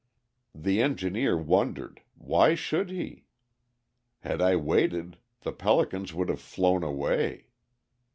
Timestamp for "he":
2.89-3.25